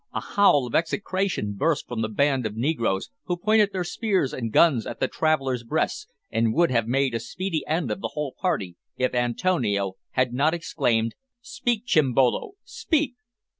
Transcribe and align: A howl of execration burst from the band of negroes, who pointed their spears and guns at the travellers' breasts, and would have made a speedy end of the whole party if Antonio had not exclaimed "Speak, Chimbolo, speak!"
A 0.13 0.19
howl 0.19 0.65
of 0.65 0.73
execration 0.73 1.53
burst 1.53 1.87
from 1.87 2.01
the 2.01 2.09
band 2.09 2.47
of 2.47 2.55
negroes, 2.55 3.11
who 3.25 3.37
pointed 3.37 3.71
their 3.71 3.83
spears 3.83 4.33
and 4.33 4.51
guns 4.51 4.87
at 4.87 4.99
the 4.99 5.07
travellers' 5.07 5.63
breasts, 5.63 6.07
and 6.31 6.55
would 6.55 6.71
have 6.71 6.87
made 6.87 7.13
a 7.13 7.19
speedy 7.19 7.63
end 7.67 7.91
of 7.91 8.01
the 8.01 8.13
whole 8.13 8.33
party 8.41 8.77
if 8.97 9.13
Antonio 9.13 9.97
had 10.13 10.33
not 10.33 10.55
exclaimed 10.55 11.13
"Speak, 11.41 11.85
Chimbolo, 11.85 12.53
speak!" 12.63 13.13